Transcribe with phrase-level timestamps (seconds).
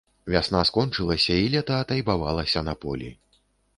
[0.35, 3.11] Вясна скончылася, і лета атайбавалася на полі.